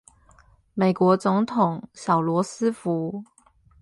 [0.73, 3.23] 美國總統小羅斯福